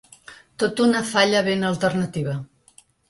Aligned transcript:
Tot 0.63 0.79
una 0.85 1.01
falla 1.09 1.43
ben 1.49 1.67
alternativa. 1.73 2.35